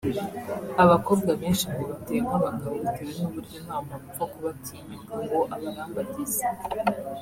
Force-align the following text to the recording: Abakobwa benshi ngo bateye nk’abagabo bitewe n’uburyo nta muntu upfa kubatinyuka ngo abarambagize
Abakobwa 0.83 1.31
benshi 1.41 1.65
ngo 1.71 1.81
bateye 1.91 2.19
nk’abagabo 2.25 2.73
bitewe 2.83 3.11
n’uburyo 3.19 3.57
nta 3.65 3.77
muntu 3.85 4.05
upfa 4.09 4.23
kubatinyuka 4.31 5.13
ngo 5.23 5.39
abarambagize 5.53 6.43